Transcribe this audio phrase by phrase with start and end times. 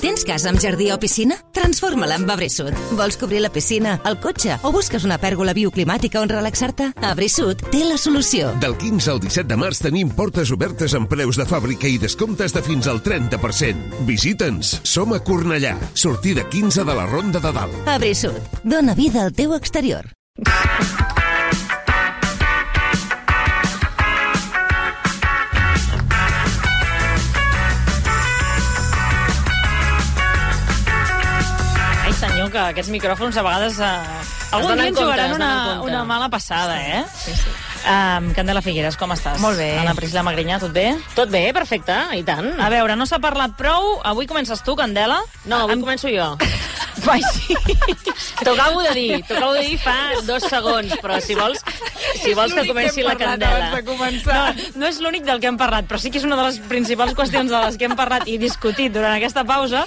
[0.00, 1.36] Tens casa amb jardí o piscina?
[1.52, 2.72] Transforma-la en Abrisud.
[2.96, 6.88] Vols cobrir la piscina, el cotxe o busques una pèrgola bioclimàtica on relaxar-te?
[7.04, 8.54] Abrisud té la solució.
[8.64, 12.56] Del 15 al 17 de març tenim portes obertes amb preus de fàbrica i descomptes
[12.56, 14.00] de fins al 30%.
[14.08, 14.78] Visita'ns.
[14.88, 15.76] Som a Cornellà.
[15.92, 17.84] Sortida 15 de la Ronda de Dalt.
[17.84, 18.40] Abrisud.
[18.64, 20.08] Dóna vida al teu exterior.
[32.50, 33.78] Que aquests micròfons a vegades...
[33.78, 35.50] Eh, algun dia ens compte, jugaran una,
[35.86, 37.04] una mala passada, eh?
[37.14, 37.52] Sí, sí.
[37.80, 39.38] Um, Candela Figueres, com estàs?
[39.40, 39.70] Molt bé.
[39.80, 40.90] Anna Priscila Magrinyà, tot bé?
[41.16, 42.52] Tot bé, perfecte, i tant.
[42.60, 44.00] A veure, no s'ha parlat prou.
[44.04, 45.22] Avui comences tu, Candela.
[45.46, 46.34] No, avui començo jo.
[47.06, 47.54] Vai, sí.
[48.44, 49.96] T'ho acabo de dir, t'ho acabo de dir fa
[50.26, 51.62] dos segons, però si vols,
[52.20, 53.70] si vols que comenci la candela.
[53.80, 54.42] No,
[54.82, 57.16] no és l'únic del que hem parlat, però sí que és una de les principals
[57.16, 59.86] qüestions de les que hem parlat i discutit durant aquesta pausa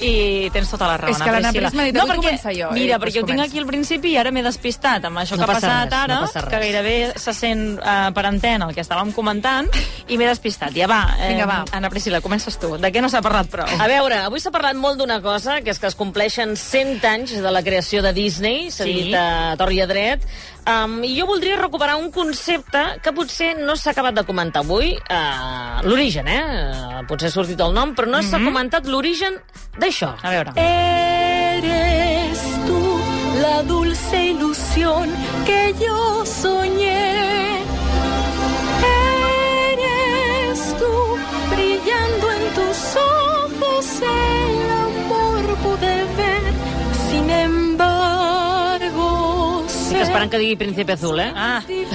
[0.00, 1.30] i tens tota la raó, És que.
[1.56, 3.66] Pris m'ha dit, no, "Vull perquè, jo", i Mira, doncs perquè ho tinc aquí al
[3.66, 6.20] principi i ara m'he despistat amb això No que ha passa passat res, ara, no
[6.26, 6.50] passa res.
[6.50, 9.68] que gairebé se sent uh, per antena el que estàvem comentant,
[10.08, 10.72] i m'he despistat.
[10.76, 11.64] Ja va, eh, Vinga, va.
[11.72, 12.76] Anna Priscila, comences tu.
[12.78, 13.66] De què no s'ha parlat prou?
[13.66, 17.32] A veure, avui s'ha parlat molt d'una cosa, que és que es compleixen 100 anys
[17.40, 18.92] de la creació de Disney, s'ha Sí.
[18.92, 20.20] dit a Tor i a dret,
[20.66, 24.94] um, i jo voldria recuperar un concepte que potser no s'ha acabat de comentar avui,
[24.96, 26.42] uh, l'origen, eh?
[26.42, 29.40] Uh, potser ha sortit el nom, però no s'ha comentat l'origen
[29.78, 30.14] d'això.
[30.22, 30.56] A veure.
[30.60, 32.82] Eres tú
[33.42, 35.12] la dulce ilusión
[35.46, 37.15] que yo soñé.
[50.16, 51.32] Esperant que digui Príncipe Azul, eh?
[51.36, 51.88] Ah, dic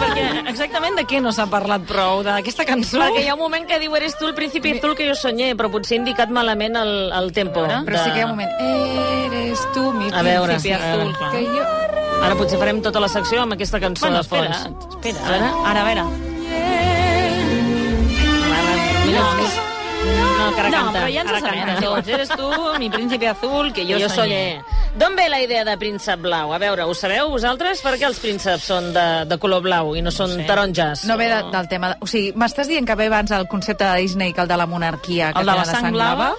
[0.00, 2.20] perquè exactament de què no s'ha parlat prou?
[2.26, 3.00] D'aquesta cançó?
[3.00, 5.54] Perquè hi ha un moment que diu eres tu el príncipe azul que jo soñé,
[5.56, 7.62] però potser he indicat malament el, el tempo.
[7.64, 8.52] Veure, Però sí que hi ha un moment.
[8.60, 11.10] Eres tu, mi A veure, príncipe a veure.
[11.10, 11.16] azul.
[11.32, 11.64] Que jo...
[12.26, 14.46] Ara potser farem tota la secció amb aquesta cançó Bueno, de fons.
[14.46, 15.24] espera, espera.
[15.24, 15.48] A veure.
[15.64, 16.04] Ara, a veure.
[19.06, 19.54] Més.
[20.06, 20.92] No, que ara no, canta.
[21.00, 22.08] però ja ens ara sabem tots.
[22.08, 22.48] Eres tu,
[22.78, 24.40] mi príncipe azul, que jo, Jo, jo soñé.
[24.62, 24.75] soñé.
[24.96, 26.54] D'on ve la idea de príncep blau?
[26.56, 27.82] A veure, ho sabeu vosaltres?
[27.84, 30.46] Per què els prínceps són de, de color blau i no són sé.
[30.48, 31.04] taronges?
[31.04, 31.90] No ve de, del tema...
[31.92, 31.98] De...
[32.00, 34.64] O sigui, m'estàs dient que ve abans el concepte de Disney que el de la
[34.64, 36.30] monarquia, que El de la tenen sang blava?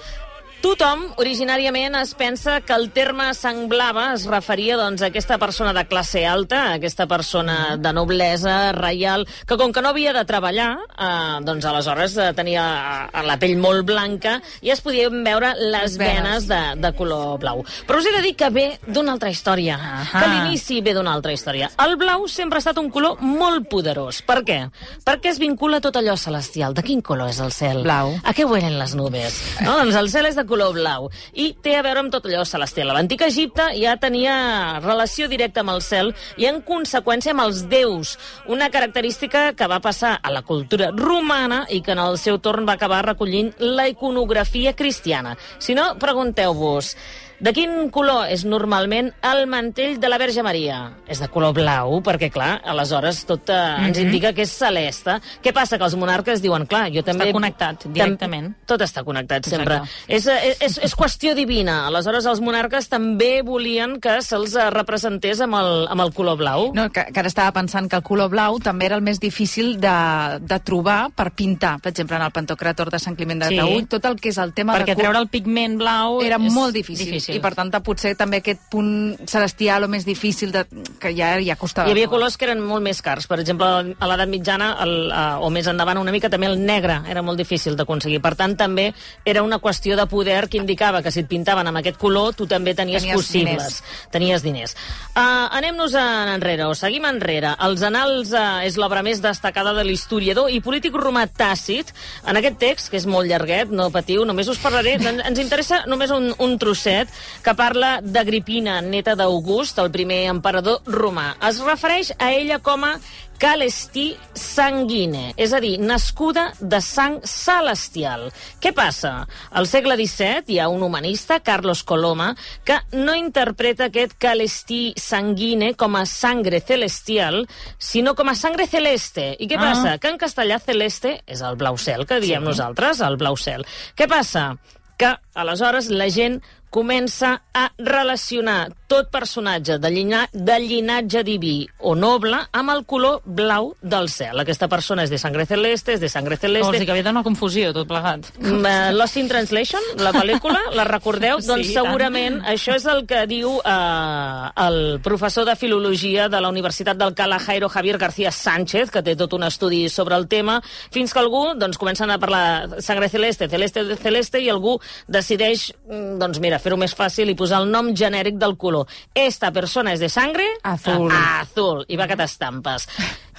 [0.58, 5.70] Tothom, originàriament, es pensa que el terme sang blava es referia doncs, a aquesta persona
[5.76, 10.24] de classe alta, a aquesta persona de noblesa reial, que com que no havia de
[10.26, 12.64] treballar, eh, doncs aleshores eh, tenia
[13.06, 16.48] eh, la pell molt blanca i es podien veure les, venes.
[16.50, 17.62] de, de color blau.
[17.86, 19.78] Però us he de dir que ve d'una altra història,
[20.10, 21.70] que l'inici ve d'una altra història.
[21.86, 24.24] El blau sempre ha estat un color molt poderós.
[24.26, 24.58] Per què?
[25.06, 26.74] Perquè es vincula tot allò celestial.
[26.74, 27.84] De quin color és el cel?
[27.86, 28.16] Blau.
[28.24, 29.38] A què huelen les nubes?
[29.62, 29.78] No?
[29.78, 32.92] doncs el cel és de color blau i té a veure amb tot allò celestial.
[32.96, 38.16] L'antic Egipte ja tenia relació directa amb el cel i en conseqüència amb els déus,
[38.48, 42.66] una característica que va passar a la cultura romana i que en el seu torn
[42.68, 45.36] va acabar recollint la iconografia cristiana.
[45.58, 46.94] Si no, pregunteu-vos,
[47.40, 50.78] de quin color és normalment el mantell de la Verge Maria?
[51.06, 55.18] És de color blau, perquè, clar, aleshores tot eh, ens indica que és celeste.
[55.44, 55.78] Què passa?
[55.78, 57.30] Que els monarques diuen, clar, jo també...
[57.32, 58.50] connectat Tam- directament.
[58.66, 59.56] Tot està connectat, Exacte.
[59.62, 59.78] sempre.
[60.08, 61.84] És, eh, és, és qüestió divina.
[61.86, 66.72] Aleshores, els monarques també volien que se'ls eh, representés amb el, amb el color blau.
[66.74, 69.76] No, que, que ara estava pensant que el color blau també era el més difícil
[69.78, 69.94] de,
[70.42, 71.76] de trobar per pintar.
[71.84, 73.56] Per exemple, en el Pantocràtor de Sant Climent de Sí.
[73.62, 75.02] Taüll, tot el que és el tema Perquè de...
[75.04, 77.06] treure el pigment blau era és molt difícil.
[77.06, 77.27] difícil.
[77.36, 78.90] I per tant, potser també aquest punt
[79.28, 80.64] celestial o més difícil de,
[81.00, 81.88] que ja, ja costava.
[81.88, 82.16] Hi havia molt.
[82.16, 83.28] colors que eren molt més cars.
[83.30, 87.00] Per exemple, a l'edat mitjana, el, uh, o més endavant una mica, també el negre
[87.10, 88.20] era molt difícil d'aconseguir.
[88.24, 88.88] Per tant, també
[89.24, 92.46] era una qüestió de poder que indicava que si et pintaven amb aquest color, tu
[92.50, 93.80] també tenies, Tenies possibles.
[94.14, 94.76] Tenies diners.
[95.14, 97.54] Uh, Anem-nos en enrere, o seguim enrere.
[97.68, 101.92] Els Anals uh, és l'obra més destacada de l'historiador i polític romà Tàcit.
[102.26, 104.96] En aquest text, que és molt llarguet, no patiu, només us parlaré...
[104.98, 107.10] ens interessa només un, un trosset
[107.44, 111.34] que parla d'Agripina, neta d'August, el primer emperador romà.
[111.48, 112.98] Es refereix a ella com a
[113.38, 118.32] Calestí sanguine, és a dir, nascuda de sang celestial.
[118.58, 119.12] Què passa?
[119.54, 122.32] Al segle XVII hi ha un humanista, Carlos Coloma,
[122.66, 127.44] que no interpreta aquest Calestí sanguine com a sangre celestial,
[127.78, 129.36] sinó com a sangre celeste.
[129.38, 129.68] I què Ah.
[129.70, 129.98] passa?
[129.98, 132.48] Que en castellà celeste és el blau cel, que diem sí.
[132.48, 133.64] nosaltres, el blau cel.
[133.96, 134.56] Què passa?
[134.98, 141.94] que aleshores la gent comença a relacionar tot personatge de, llina, de llinatge diví o
[141.94, 144.40] noble amb el color blau del cel.
[144.40, 146.78] Aquesta persona és de sangre celeste, és de sangre Vols celeste.
[146.78, 148.30] dir que havia una confusió, tot plegat.
[148.40, 151.38] Eh, Lost in Translation, la pel·lícula, la recordeu?
[151.44, 151.84] Sí, doncs i tant.
[151.84, 157.38] segurament això és el que diu eh, el professor de Filologia de la Universitat d'Alcalá,
[157.44, 160.58] Jairo Javier García Sánchez, que té tot un estudi sobre el tema,
[160.90, 166.18] fins que algú doncs, comencen a parlar sangre celeste, celeste, celeste, i algú decideix, mm,
[166.18, 168.77] doncs mira, fer-ho més fàcil i posar el nom genèric del color.
[169.14, 171.10] Esta persona és de sangre Azul.
[171.12, 172.88] Ah, azul, i va que t'estampes.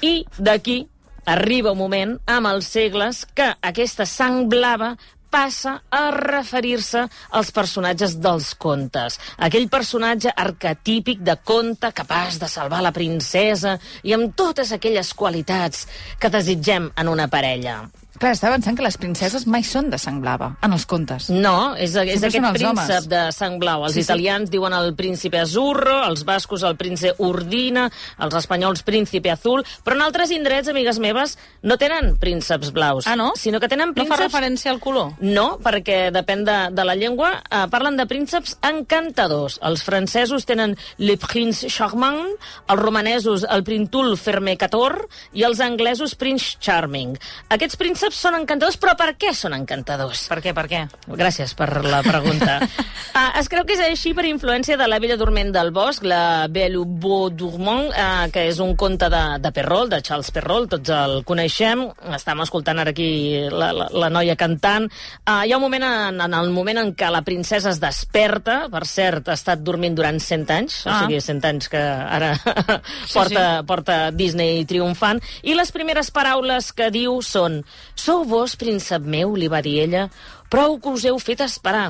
[0.02, 0.82] I d'aquí
[1.30, 4.96] arriba un moment, amb els segles, que aquesta sang blava
[5.30, 7.06] passa a referir-se
[7.38, 9.20] als personatges dels contes.
[9.38, 15.86] Aquell personatge arquetípic de conte capaç de salvar la princesa i amb totes aquelles qualitats
[16.20, 17.84] que desitgem en una parella.
[18.20, 21.30] Clar, estava pensant que les princeses mai són de sang blava, en els contes.
[21.32, 23.06] No, és, és Sempre aquest príncep homes.
[23.08, 23.86] de sang blau.
[23.88, 24.10] Els Sí, sí, sí.
[24.12, 27.86] italians diuen el príncipe azzurro, els bascos el príncipe urdina,
[28.20, 33.08] els espanyols príncipe azul, però en altres indrets, amigues meves, no tenen prínceps blaus.
[33.08, 33.30] Ah, no?
[33.40, 34.26] Sinó que tenen No fa prínceps...
[34.26, 35.14] referència al color?
[35.22, 37.38] No, perquè depèn de, de la llengua.
[37.50, 39.62] Eh, parlen de prínceps encantadors.
[39.64, 42.20] Els francesos tenen le prince charmant,
[42.68, 47.16] els romanesos el printul fermecator i els anglesos prince charming.
[47.56, 50.26] Aquests prínceps són encantadors, però per què són encantadors?
[50.32, 50.82] Per què, per què?
[51.20, 52.60] Gràcies per la pregunta.
[52.62, 56.48] uh, es creu que és així per influència de la Bella Dorment del Bosc, la
[56.52, 60.72] Belle au Beau Dormant, uh, que és un conte de, de Perrault, de Charles Perrault,
[60.76, 61.86] tots el coneixem.
[62.16, 63.10] Estàvem escoltant ara aquí
[63.52, 64.90] la, la, la noia cantant.
[65.24, 68.62] Uh, hi ha un moment, en, en el moment en què la princesa es desperta,
[68.72, 70.90] per cert, ha estat dormint durant 100 anys, ah.
[70.90, 70.98] Ah.
[70.98, 72.34] o sigui, 100 anys que ara
[73.16, 77.62] porta, porta Disney triomfant, i les primeres paraules que diu són
[78.00, 80.06] «Sou vos, príncep meu», li va dir ella,
[80.48, 81.90] «prou que us heu fet esperar».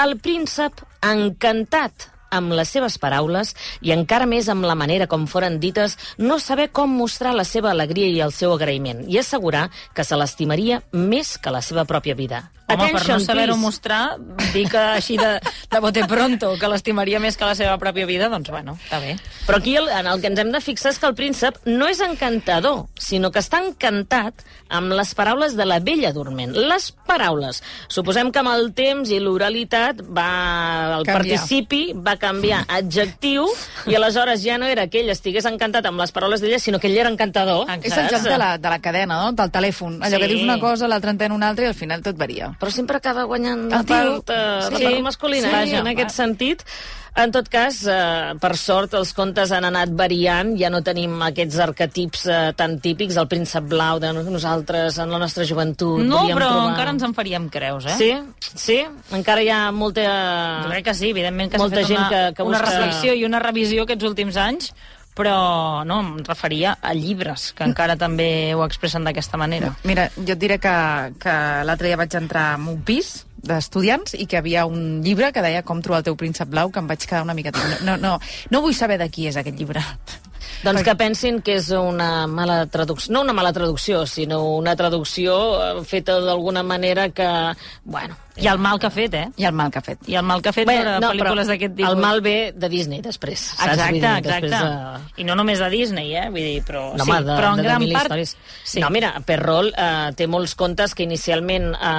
[0.00, 3.52] El príncep, encantat amb les seves paraules
[3.84, 7.70] i encara més amb la manera com foren dites, no saber com mostrar la seva
[7.70, 12.18] alegria i el seu agraïment i assegurar que se l'estimaria més que la seva pròpia
[12.18, 12.42] vida.
[12.66, 14.16] Home, per no Attention, saber-ho mostrar,
[14.54, 15.34] dir que així de,
[15.70, 19.18] de bote pronto, que l'estimaria més que la seva pròpia vida, doncs bueno, està bé.
[19.44, 21.90] Però aquí el, en el que ens hem de fixar és que el príncep no
[21.92, 24.40] és encantador, sinó que està encantat
[24.72, 26.54] amb les paraules de la vella dorment.
[26.56, 27.60] Les paraules.
[27.92, 30.96] Suposem que amb el temps i l'oralitat va...
[30.96, 31.18] el Canviar.
[31.20, 33.44] participi va canviar adjectiu
[33.90, 36.88] i aleshores ja no era que ell estigués encantat amb les paraules d'ella, sinó que
[36.88, 37.68] ell era encantador.
[37.68, 37.92] Exacte.
[37.92, 39.32] És el joc de la, de la cadena, no?
[39.36, 40.00] del telèfon.
[40.00, 40.22] Allò Sí.
[40.24, 42.53] que dius una cosa, l'altra entén una altra i al final tot varia.
[42.60, 44.34] Però sempre acaba guanyant la part, eh,
[44.70, 44.84] la Sí.
[44.84, 46.62] part masculina, Sí, vaja, en aquest sentit.
[47.16, 51.60] En tot cas, eh, per sort, els contes han anat variant, ja no tenim aquests
[51.62, 56.00] arquetips eh, tan típics, el príncep blau de nosaltres en la nostra joventut.
[56.02, 56.70] No, però trobar.
[56.72, 57.94] encara ens en faríem creus, eh?
[57.96, 58.10] Sí,
[58.56, 58.80] sí,
[59.12, 60.02] encara hi ha molta...
[60.64, 63.14] Jo crec que sí, evidentment que s'ha fet gent una, que- que una busca- reflexió
[63.14, 64.72] i una revisió aquests últims anys,
[65.14, 69.70] però no, em referia a llibres, que encara també ho expressen d'aquesta manera.
[69.86, 70.74] Mira, jo et diré que,
[71.22, 75.42] que l'altre dia vaig entrar en un pis d'estudiants i que havia un llibre que
[75.44, 77.52] deia Com trobar el teu príncep blau, que em vaig quedar una mica...
[77.84, 78.18] No, no,
[78.50, 79.84] no vull saber de qui és aquest llibre.
[80.64, 85.36] Doncs que pensin que és una mala traducció, no una mala traducció, sinó una traducció
[85.60, 87.30] eh, feta d'alguna manera que,
[87.84, 88.20] bueno...
[88.34, 89.28] I el mal que ha fet, eh?
[89.38, 90.00] I el mal que ha fet.
[90.10, 91.86] I el mal que ha fet Bé, per no, pel·lícules d'aquest tipus.
[91.92, 93.44] El mal ve de Disney, després.
[93.52, 93.76] saps?
[93.76, 94.48] Exacte, dir, exacte.
[94.50, 96.24] Després, eh, I no només de Disney, eh?
[96.34, 98.10] Vull dir, però, No, sí, home, de, però en de, gran de part...
[98.10, 98.32] històries.
[98.64, 98.82] Sí.
[98.82, 101.92] No, mira, Perrol eh, té molts contes que inicialment eh,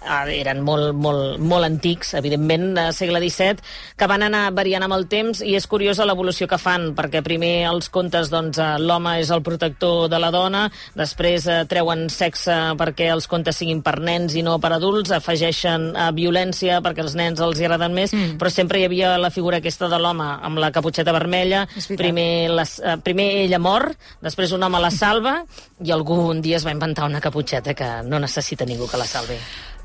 [0.00, 3.60] eh, eren molt, molt, molt antics, evidentment, eh, segle XVII,
[4.00, 7.66] que van anar variant amb el temps i és curiosa l'evolució que fan, perquè primer
[7.68, 10.64] els contes, doncs, eh, l'home és el protector de la dona,
[10.98, 15.90] després eh, treuen sexe perquè els contes siguin per nens i no per adults, afegeixen
[15.92, 18.38] eh, violència perquè els nens els hi agraden més, mm.
[18.40, 22.78] però sempre hi havia la figura aquesta de l'home amb la caputxeta vermella, primer les,
[22.80, 23.90] eh, primer ella mor,
[24.24, 25.38] després un home la salva
[25.82, 29.08] i algú un dia es va inventar una caputxeta que no necessita ningú que la
[29.08, 29.38] salvi.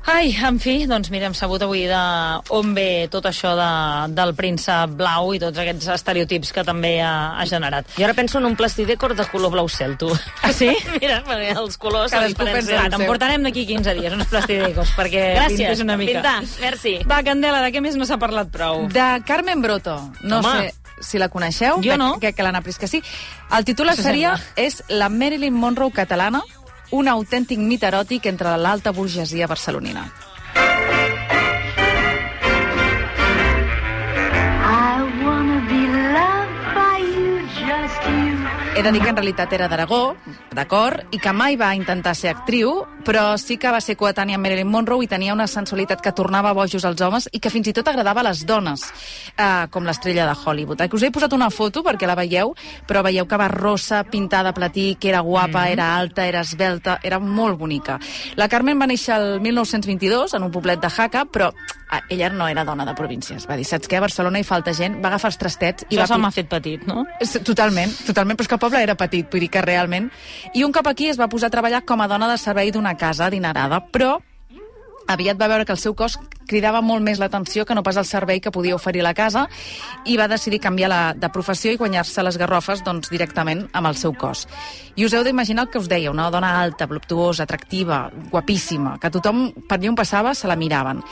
[0.08, 1.98] Ai, en fi, doncs mira, hem sabut avui de
[2.56, 3.66] on ve tot això de,
[4.16, 7.90] del príncep blau i tots aquests estereotips que també ha, ha generat.
[8.00, 10.08] I ara penso en un plastidècor de color blau cel, tu.
[10.40, 10.70] Ah, sí?
[11.02, 12.14] Mira, perquè els colors...
[12.16, 16.22] Cadascú pensa Va, te'n portarem d'aquí 15 dies, uns plastidecos, perquè Gràcies, una mica.
[16.22, 16.96] pintar, merci.
[17.04, 18.86] Va, Candela, de què més no s'ha parlat prou?
[18.88, 20.00] De Carmen Broto.
[20.22, 20.70] No Home.
[20.70, 21.82] sé si la coneixeu.
[21.84, 22.14] Jo no.
[22.18, 23.02] Que, que l'Anna Prisca sí.
[23.54, 24.64] El títol seria sembla.
[24.64, 26.40] és La Marilyn Monroe catalana,
[26.90, 30.06] un autèntic mit eròtic entre l'alta burgesia barcelonina.
[38.78, 40.14] He de dir que en realitat era d'Aragó,
[40.54, 44.44] d'acord, i que mai va intentar ser actriu, però sí que va ser coetània amb
[44.44, 47.72] Marilyn Monroe i tenia una sensualitat que tornava bojos als homes i que fins i
[47.72, 48.82] tot agradava a les dones,
[49.32, 50.82] eh, com l'estrella de Hollywood.
[50.84, 52.52] Eh, Us he posat una foto perquè la veieu,
[52.86, 55.72] però veieu que va rossa, pintada a platí, que era guapa, mm -hmm.
[55.72, 57.98] era alta, era esbelta, era molt bonica.
[58.36, 61.50] La Carmen va néixer el 1922 en un poblet de Jaca, però
[61.92, 63.46] eh, ella no era dona de províncies.
[63.48, 63.96] Va dir, saps què?
[63.96, 66.06] A Barcelona hi falta gent, va agafar els trastets i Això va...
[66.06, 67.06] se m'ha fet petit, no?
[67.44, 70.10] Totalment, totalment, però és que el poble era petit, vull dir que realment...
[70.54, 72.96] I un cop aquí es va posar a treballar com a dona de servei d'una
[73.00, 74.18] casa adinerada, però
[75.08, 78.06] aviat va veure que el seu cos cridava molt més l'atenció que no pas el
[78.08, 79.46] servei que podia oferir la casa
[80.08, 83.98] i va decidir canviar la, de professió i guanyar-se les garrofes doncs, directament amb el
[84.00, 84.46] seu cos.
[84.98, 89.12] I us heu d'imaginar el que us deia, una dona alta, voluptuosa, atractiva, guapíssima, que
[89.14, 91.04] tothom, per on passava, se la miraven.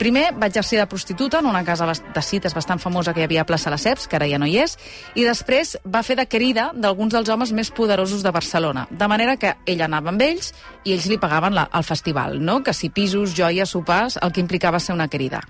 [0.00, 3.42] Primer va exercir de prostituta en una casa de cites bastant famosa que hi havia
[3.42, 4.78] a plaça Lesseps, que ara ja no hi és,
[5.14, 9.36] i després va fer de querida d'alguns dels homes més poderosos de Barcelona, de manera
[9.36, 10.54] que ella anava amb ells
[10.84, 12.62] i ells li pagaven la, el festival, no?
[12.64, 15.42] que si pisos, joies, sopars, el que implicava ser una querida.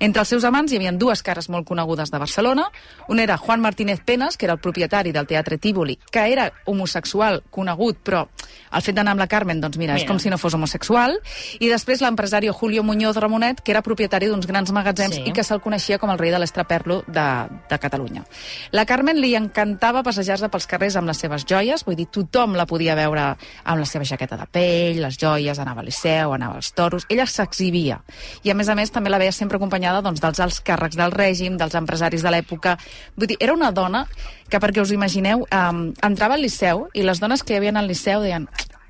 [0.00, 2.68] Entre els seus amants hi havia dues cares molt conegudes de Barcelona.
[3.08, 7.42] Un era Juan Martínez Penas, que era el propietari del Teatre Tívoli, que era homosexual
[7.50, 8.26] conegut, però
[8.72, 11.18] el fet d'anar amb la Carmen, doncs mira, mira, és com si no fos homosexual.
[11.60, 15.22] I després l'empresari Julio Muñoz Ramonet, que era propietari d'uns grans magatzems Sí.
[15.26, 17.26] i que se'l coneixia com el rei de l'estraperlo de,
[17.68, 18.24] de Catalunya.
[18.72, 22.66] La Carmen li encantava passejar-se pels carrers amb les seves joies, vull dir, tothom la
[22.66, 26.72] podia veure amb la seva jaqueta de pell, les joies, anava al Liceu, anava als
[26.72, 28.00] toros, ella s'exhibia.
[28.42, 29.58] I a més a més també la veia sempre
[29.92, 32.76] acompanyada doncs, dels alts càrrecs del règim, dels empresaris de l'època.
[33.16, 34.06] Vull dir, era una dona
[34.48, 37.88] que, perquè us imagineu, um, entrava al Liceu i les dones que hi havia al
[37.88, 38.48] Liceu deien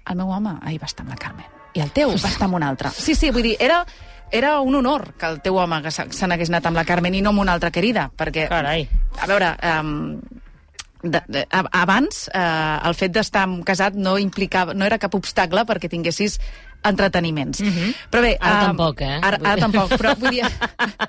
[0.09, 2.59] el meu home ahir va estar amb la Carmen i el teu va estar amb
[2.59, 2.90] un altre.
[2.90, 3.85] Sí, sí, vull dir, era,
[4.30, 7.30] era un honor que el teu home se n'hagués anat amb la Carmen i no
[7.32, 8.49] amb una altra querida, perquè...
[8.50, 8.85] Carai.
[9.23, 10.21] A veure, um,
[11.02, 15.90] de, de, abans eh, el fet d'estar casat no implicava, no era cap obstacle perquè
[15.90, 16.38] tinguessis
[16.84, 17.60] entreteniments.
[17.60, 17.94] Mm -hmm.
[18.10, 18.36] Però bé...
[18.40, 19.18] Ara em, tampoc, eh?
[19.22, 20.44] Ara, ara tampoc, però vull dir...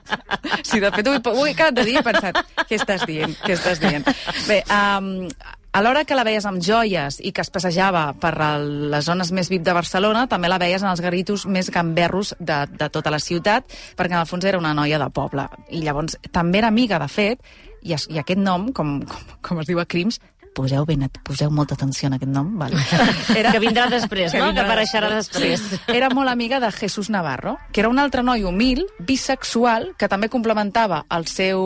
[0.70, 2.38] sí, de fet, ho, he- ho he acabat de dir he pensat,
[2.70, 3.36] què estàs dient?
[3.44, 4.06] Què estàs dient?
[4.48, 5.28] Bé, um,
[5.74, 9.32] a l'hora que la veies amb joies i que es passejava per el, les zones
[9.32, 13.10] més VIP de Barcelona, també la veies en els garritos més gamberros de, de tota
[13.10, 13.66] la ciutat,
[13.98, 15.48] perquè en el fons era una noia de poble.
[15.70, 17.40] I llavors també era amiga, de fet,
[17.82, 20.20] i, es, i aquest nom, com, com, com es diu a Crims,
[20.56, 22.80] poseu, ben, poseu molta atenció en aquest nom, vale.
[23.54, 24.40] Que vindrà després, no?
[24.40, 25.62] Que vindrà apareixerà després.
[25.74, 25.80] Sí.
[25.94, 30.30] Era molt amiga de Jesús Navarro, que era un altre noi humil, bisexual, que també
[30.34, 31.64] complementava el seu,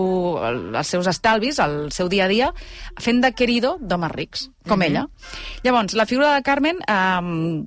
[0.48, 2.51] el, els seus estalvis, el seu dia a dia,
[3.03, 5.08] fent de querido d'homes rics, com ella.
[5.63, 7.65] Llavors, la figura de Carmen, eh,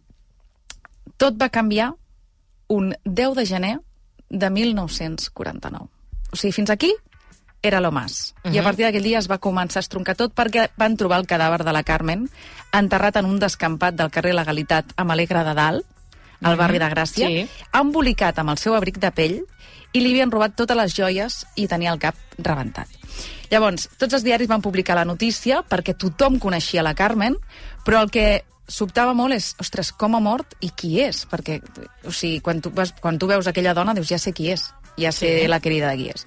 [1.21, 1.93] tot va canviar
[2.71, 3.77] un 10 de gener
[4.31, 5.89] de 1949.
[6.31, 6.95] O sigui, fins aquí
[7.63, 8.35] era lo más.
[8.45, 8.55] Uh -huh.
[8.55, 11.27] I a partir d'aquell dia es va començar a estroncar tot perquè van trobar el
[11.27, 12.31] cadàver de la Carmen
[12.73, 15.87] enterrat en un descampat del carrer Legalitat a Malegre de Dalt,
[16.43, 17.49] al barri de Gràcia, Sí.
[17.73, 19.45] embolicat amb el seu abric de pell
[19.93, 22.89] i li havien robat totes les joies i tenia el cap rebentat.
[23.51, 27.37] Llavors, tots els diaris van publicar la notícia perquè tothom coneixia la Carmen,
[27.85, 31.27] però el que sobtava molt és, ostres, com ha mort i qui és?
[31.27, 31.61] Perquè,
[32.07, 34.69] o sigui, quan tu, vas, quan tu veus aquella dona, dius, ja sé qui és,
[35.01, 35.47] ja sé sí.
[35.51, 36.27] la querida de qui és.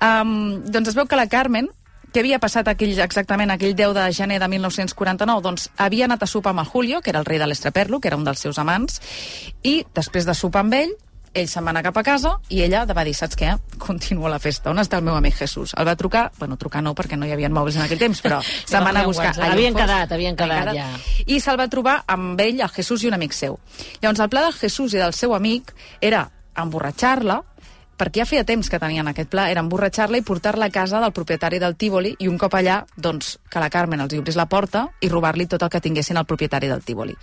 [0.00, 1.70] Um, doncs es veu que la Carmen,
[2.14, 5.42] què havia passat aquell, exactament aquell 10 de gener de 1949?
[5.42, 8.12] Doncs havia anat a sopar amb el Julio, que era el rei de l'Estraperlo, que
[8.12, 9.00] era un dels seus amants,
[9.62, 10.94] i després de sopar amb ell,
[11.34, 13.50] ell se'n va anar cap a casa i ella va dir, saps què?
[13.82, 14.70] Continua la festa.
[14.70, 15.74] On està el meu amic Jesús?
[15.76, 18.38] El va trucar, bueno, trucar no, perquè no hi havia mòbils en aquell temps, però
[18.70, 19.32] se'n va anar a buscar.
[19.34, 19.82] Allà Havien fos.
[19.82, 20.86] quedat, havien quedat, ja.
[21.26, 23.58] I se'l va trobar amb ell, el Jesús i un amic seu.
[24.00, 27.40] Llavors, el pla del Jesús i del seu amic era emborratxar-la,
[27.98, 31.12] perquè ja feia temps que tenien aquest pla, era emborratxar-la i portar-la a casa del
[31.12, 34.48] propietari del Tívoli i un cop allà, doncs, que la Carmen els hi obrís la
[34.50, 37.14] porta i robar-li tot el que tinguessin al propietari del Tívoli.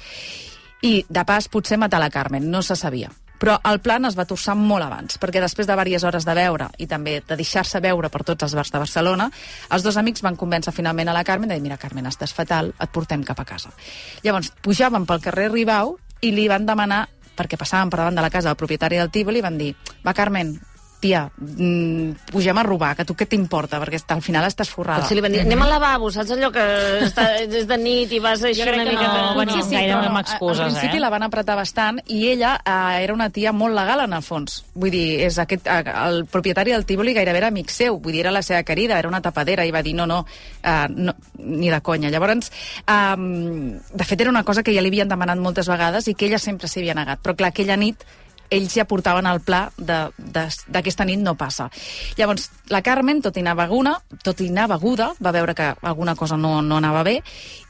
[0.81, 3.11] I, de pas, potser matar la Carmen, no se sabia.
[3.41, 6.67] Però el plan es va torçar molt abans, perquè després de diverses hores de veure
[6.77, 9.31] i també de deixar-se veure per tots els bars de Barcelona,
[9.73, 12.69] els dos amics van convèncer finalment a la Carmen de dir, mira, Carmen, estàs fatal,
[12.77, 13.73] et portem cap a casa.
[14.21, 18.31] Llavors, pujaven pel carrer Ribau i li van demanar perquè passaven per davant de la
[18.33, 19.73] casa del propietari del Tívoli i van dir,
[20.05, 20.55] va, Carmen,
[21.01, 23.79] tia, mm, pugem a robar, que tu què t'importa?
[23.81, 25.01] Perquè està- al final estàs forrada.
[25.01, 26.63] Potser li van dir, anem al lavabo, saps allò que
[27.07, 29.07] està, és de nit i vas així una mica...
[29.09, 31.03] no venien gaire però amb no, excuses, Al principi eh?
[31.03, 34.61] la van apretar bastant i ella eh, era una tia molt legal en el fons.
[34.75, 38.21] Vull dir, és aquest, eh, el propietari del Tívoli gairebé era amic seu, vull dir,
[38.27, 40.25] era la seva querida, era una tapadera, i va dir no, no,
[40.63, 42.09] eh, no ni de conya.
[42.13, 42.51] Llavors,
[42.85, 46.27] eh, de fet, era una cosa que ja li havien demanat moltes vegades i que
[46.29, 47.19] ella sempre s'hi havia negat.
[47.23, 48.05] Però clar, aquella nit
[48.51, 51.69] ells ja portaven el pla de- de- d'aquesta nit no passa.
[52.17, 56.15] Llavors, la Carmen, tot i anar beguna, tot i anar beguda, va veure que alguna
[56.19, 57.21] cosa no, no anava bé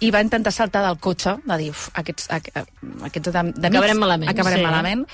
[0.02, 2.66] i va intentar saltar del cotxe, de dir, uf, aquests, aqu- eh,
[3.06, 3.64] aquests d'amics...
[3.70, 4.66] Acabarem malament, Acabarem sí.
[4.66, 5.06] malament.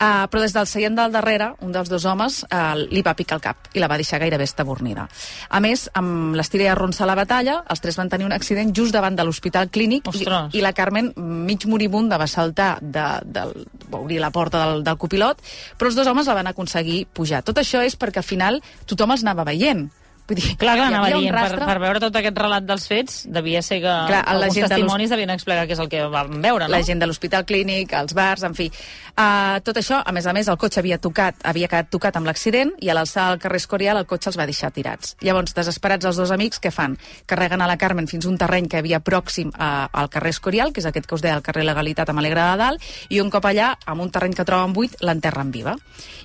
[0.00, 3.36] Uh, però des del seient del darrere, un dels dos homes uh, li va picar
[3.36, 5.04] el cap i la va deixar gairebé estabornida.
[5.52, 8.72] A més, amb l'estira i arronsa a la batalla, els tres van tenir un accident
[8.72, 10.24] just davant de l'hospital clínic i,
[10.56, 11.12] i la Carmen,
[11.44, 13.52] mig moribunda, va saltar de, del,
[13.92, 15.44] va obrir la porta del, del copilot,
[15.76, 17.44] però els dos homes la van aconseguir pujar.
[17.44, 19.90] Tot això és perquè al final tothom els anava veient.
[20.30, 23.16] Vull dir, Clar, clar, anava dient, per, rastre- per veure tot aquest relat dels fets,
[23.34, 26.04] devia ser que Clar, la alguns gent de testimonis devien explicar què és el que
[26.12, 26.70] van veure, no?
[26.70, 28.68] la gent de l'hospital clínic, els bars, en fi.
[29.10, 32.30] Uh, tot això, a més a més, el cotxe havia tocat, havia quedat tocat amb
[32.30, 35.16] l'accident i a l'alçar al carrer Escorial el cotxe els va deixar tirats.
[35.26, 36.94] Llavors, desesperats els dos amics, què fan?
[37.26, 40.80] Carreguen a la Carmen fins un terreny que havia pròxim a, al carrer Escorial, que
[40.80, 43.50] és aquest que us deia, el carrer Legalitat amb Alegre de Dalt, i un cop
[43.50, 45.74] allà, amb un terreny que troben buit, l'enterren viva.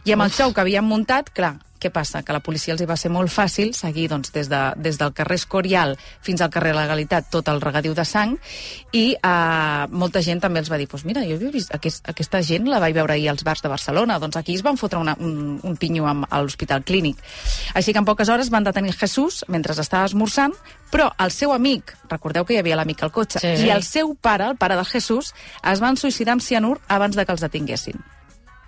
[0.06, 2.24] I amb el xou que havien muntat, clar, què passa?
[2.25, 5.13] Que la policia els hi va ser molt fàcil seguir doncs, des, de, des del
[5.13, 8.38] carrer Escorial fins al carrer Legalitat tot el regadiu de sang
[8.96, 12.41] i eh, molta gent també els va dir pues mira, jo he vist aquest, aquesta
[12.46, 15.17] gent la vaig veure ahir als bars de Barcelona doncs aquí es van fotre una,
[15.20, 17.20] un, un pinyo amb, a l'Hospital Clínic.
[17.75, 20.55] Així que en poques hores van detenir Jesús mentre estava esmorzant
[20.91, 23.65] però el seu amic, recordeu que hi havia l'amic al cotxe, Sí.
[23.67, 27.25] i el seu pare, el pare de Jesús, es van suïcidar amb cianur abans de
[27.25, 28.00] que els detinguessin.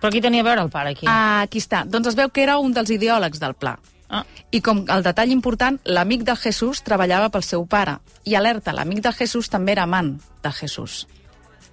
[0.01, 1.07] Però qui tenia a veure el pare aquí?
[1.09, 1.83] Ah, aquí està.
[1.85, 3.77] Doncs es veu que era un dels ideòlegs del pla.
[4.09, 4.23] Ah.
[4.55, 7.97] I com el detall important, l'amic de Jesús treballava pel seu pare.
[8.23, 10.13] I alerta, l'amic de Jesús també era amant
[10.43, 11.07] de Jesús.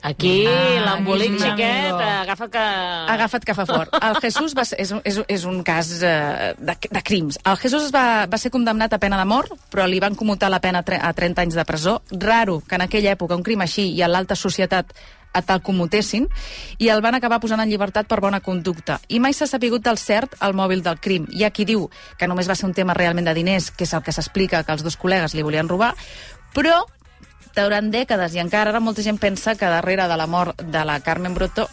[0.04, 1.98] Aquí, Ah, l'embolic xiquet, amigo.
[1.98, 2.58] agafa que...
[3.14, 3.94] Agafat que fa fort.
[4.04, 7.38] El Jesús va ser, és, un- és, és un cas eh, de, de crims.
[7.44, 10.50] El Jesús es va, va ser condemnat a pena de mort, però li van commutar
[10.52, 12.02] la pena a 30 anys de presó.
[12.10, 14.92] Raro que en aquella època un crim així i a l'alta societat
[15.34, 16.28] a tal commutessin,
[16.78, 19.00] i el van acabar posant en llibertat per bona conducta.
[19.08, 21.26] I mai s'ha sapigut del cert el mòbil del crim.
[21.34, 21.88] Hi ha qui diu
[22.18, 24.72] que només va ser un tema realment de diners, que és el que s'explica que
[24.72, 25.94] els dos col·legues li volien robar,
[26.54, 26.84] però
[27.54, 30.98] durant dècades i encara ara molta gent pensa que darrere de la mort de la
[31.00, 31.68] Carmen Broto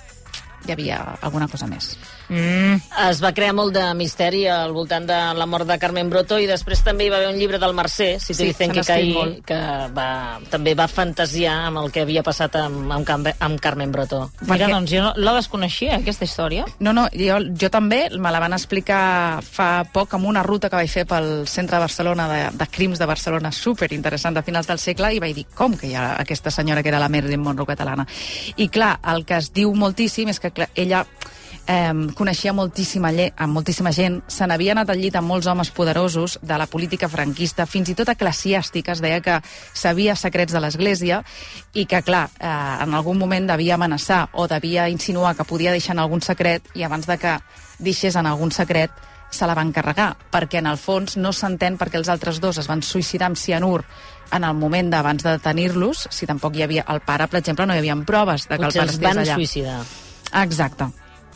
[0.65, 1.95] hi havia alguna cosa més.
[2.31, 2.77] Mm.
[3.09, 6.45] Es va crear molt de misteri al voltant de la mort de Carmen Broto i
[6.47, 9.09] després també hi va haver un llibre del Mercè, si te Sí, dicen que caí,
[9.13, 9.41] molt.
[9.45, 9.57] que
[9.91, 14.29] va, també va fantasiar amb el que havia passat amb, amb, amb Carmen Broto.
[14.41, 16.65] Mira, Perquè- doncs jo no- la desconeixia, aquesta història.
[16.79, 20.77] No, no, jo, jo també me la van explicar fa poc amb una ruta que
[20.79, 24.67] vaig fer pel centre de Barcelona, de, de crims de Barcelona, super interessant, de finals
[24.71, 27.41] del segle, i vaig dir, com que hi ha aquesta senyora que era la Marilyn
[27.43, 28.07] Monroe catalana?
[28.55, 31.05] I clar, el que es diu moltíssim és que clar, ella
[31.67, 35.71] eh, coneixia moltíssima, lle amb moltíssima gent, se n'havia anat al llit amb molts homes
[35.75, 39.39] poderosos de la política franquista, fins i tot eclesiàstica, es deia que
[39.73, 41.21] sabia secrets de l'Església
[41.73, 45.95] i que, clar, eh, en algun moment devia amenaçar o devia insinuar que podia deixar
[45.95, 47.37] en algun secret i abans de que
[47.79, 48.91] deixés en algun secret
[49.31, 52.67] se la van carregar, perquè en el fons no s'entén perquè els altres dos es
[52.67, 53.85] van suïcidar amb cianur
[54.31, 56.85] en el moment d'abans de detenir-los, si tampoc hi havia...
[56.91, 59.15] El pare, per exemple, no hi havia proves de que Potser el pare els estigués
[59.15, 59.35] van allà.
[59.39, 59.79] suïcidar.
[60.43, 60.87] Exacte.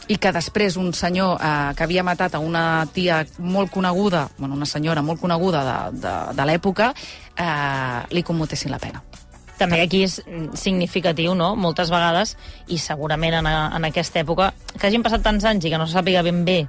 [0.08, 4.54] I que després un senyor eh, que havia matat a una tia molt coneguda, bueno,
[4.54, 6.92] una senyora molt coneguda de, de, de l'època,
[7.36, 9.02] eh, li commutessin la pena.
[9.58, 10.20] També aquí és
[10.60, 12.36] significatiu, no?, moltes vegades,
[12.68, 15.88] i segurament en, a, en aquesta època, que hagin passat tants anys i que no
[15.88, 16.66] se sàpiga ben bé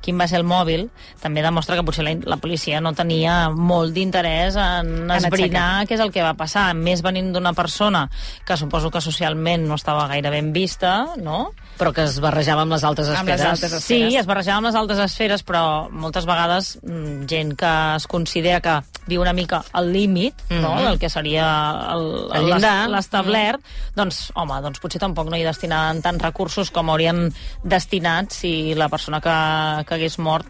[0.00, 0.88] quin va ser el mòbil,
[1.22, 6.00] també demostra que potser la, la policia no tenia molt d'interès en esbrinar què és
[6.04, 8.06] el que va passar, més venint d'una persona
[8.46, 12.74] que suposo que socialment no estava gaire ben vista, no?, Però que es barrejava amb
[12.74, 13.62] les altes Amb les esferes.
[13.64, 14.20] altes Sí, esferes.
[14.20, 18.74] es barrejava amb les altes esferes, però moltes vegades mm, gent que es considera que
[19.06, 20.74] viu una mica al límit no?
[20.76, 20.84] Mhm.
[20.84, 21.46] del que seria
[21.92, 22.82] el, El llindar.
[22.88, 23.60] l'es- l'establert,
[23.96, 27.32] doncs, home, doncs potser tampoc no hi destinaven tants recursos com haurien
[27.64, 30.46] destinat si la persona que, que hagués mort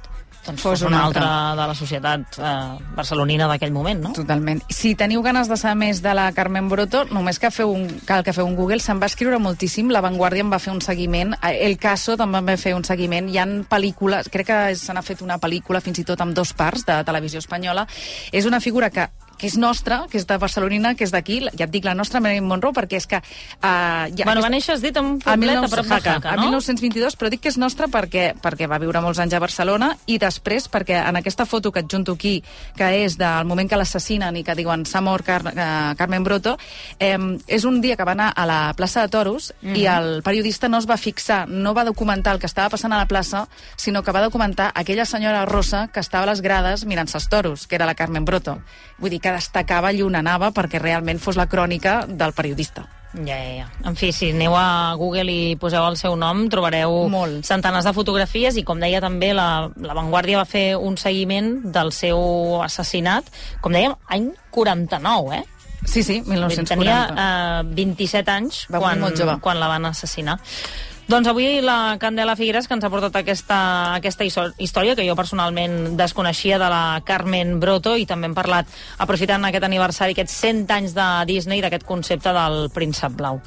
[0.46, 1.62] doncs, fos, Fos una una altra altra.
[1.62, 4.12] de la societat eh, barcelonina d'aquell moment, no?
[4.16, 4.62] Totalment.
[4.72, 8.24] Si teniu ganes de saber més de la Carmen Broto, només que feu un, cal
[8.24, 11.34] que feu un Google, se'n va escriure moltíssim, La Vanguardia en va fer un seguiment,
[11.42, 14.92] eh, El Caso també en va fer un seguiment, hi han pel·lícules, crec que se
[14.96, 17.86] n'ha fet una pel·lícula fins i tot amb dos parts de televisió espanyola,
[18.32, 19.08] és una figura que
[19.40, 22.20] que és nostra, que és de Barcelonina, que és d'aquí, ja et dic la nostra
[22.20, 23.20] Marilyn Monroe, perquè és que...
[23.60, 25.70] Uh, ja, bueno, va néixer, has dit, en un poblet a 19...
[25.74, 26.48] prop de Jaca, no?
[26.50, 30.18] 1922, però dic que és nostra perquè, perquè va viure molts anys a Barcelona i
[30.20, 32.36] després perquè en aquesta foto que et junto aquí,
[32.76, 36.56] que és del moment que l'assassinen i que diuen s'ha mort Car eh, Carmen Broto,
[36.98, 39.76] eh, és un dia que va anar a la plaça de Toros Mhm.
[39.76, 42.98] i el periodista no es va fixar, no va documentar el que estava passant a
[42.98, 47.18] la plaça, sinó que va documentar aquella senyora rossa que estava a les grades mirant-se
[47.18, 48.60] els toros, que era la Carmen Broto.
[48.98, 52.86] Vull dir que destacava allí on anava perquè realment fos la crònica del periodista.
[53.12, 53.68] Ja, ja, ja.
[53.90, 57.40] En fi, si aneu a Google i poseu el seu nom, trobareu Molt.
[57.48, 61.90] centenars de fotografies i, com deia també, la, la Vanguardia va fer un seguiment del
[61.90, 63.26] seu assassinat,
[63.60, 65.42] com dèiem, any 49, eh?
[65.80, 67.14] Sí, sí, Tenia 1940.
[67.18, 69.38] eh, 27 anys Va quan, molt jove.
[69.40, 70.38] quan la van assassinar.
[71.10, 73.56] Doncs avui la Candela Figueres que ens ha portat aquesta,
[73.96, 74.22] aquesta
[74.62, 78.68] història que jo personalment desconeixia de la Carmen Broto i també hem parlat,
[79.02, 83.40] aprofitant aquest aniversari, aquests 100 anys de Disney, d'aquest concepte del príncep blau.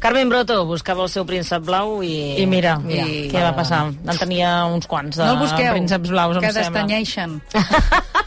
[0.00, 2.36] Carmen Broto buscava el seu príncep blau i...
[2.42, 3.30] I mira, Mira, I...
[3.32, 3.86] què va passar?
[3.96, 6.84] En tenia uns quants de no el busqueu, prínceps blaus, em que sembla.
[6.84, 7.40] destanyeixen.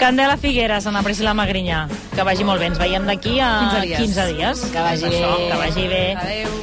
[0.00, 1.84] Candela Figueres, Ana Priscila Magrinyà.
[2.16, 2.72] Que vagi molt bé.
[2.72, 4.00] Ens veiem d'aquí a 15 dies.
[4.00, 4.56] 15 dies.
[4.72, 5.48] Que vagi Això, bé.
[5.48, 6.04] Que vagi bé.
[6.24, 6.54] Adéu.